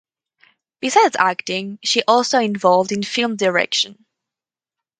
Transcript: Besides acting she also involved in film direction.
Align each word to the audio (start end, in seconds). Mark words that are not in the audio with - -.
Besides 0.79 1.15
acting 1.19 1.77
she 1.83 2.01
also 2.07 2.39
involved 2.39 2.91
in 2.91 3.03
film 3.03 3.35
direction. 3.35 4.03